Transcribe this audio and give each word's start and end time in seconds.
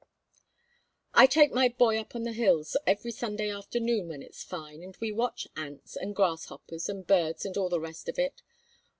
"I 1.13 1.27
take 1.27 1.51
my 1.53 1.69
boy 1.69 1.99
up 1.99 2.15
on 2.15 2.23
the 2.23 2.33
hills 2.33 2.75
every 2.87 3.11
Sunday 3.11 3.51
afternoon 3.51 4.07
when 4.07 4.23
it 4.23 4.31
is 4.31 4.41
fine, 4.41 4.81
and 4.81 4.97
we 4.99 5.11
watch 5.11 5.47
ants 5.55 5.95
and 5.95 6.15
grasshoppers 6.15 6.89
and 6.89 7.05
birds 7.05 7.45
and 7.45 7.55
all 7.55 7.69
the 7.69 7.79
rest 7.79 8.09
of 8.09 8.17
it. 8.17 8.41